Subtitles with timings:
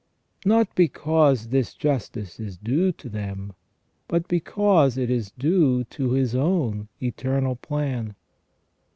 [0.43, 3.53] Not because this justice is due to them,
[4.07, 8.15] but because it is due to His own eternal plan.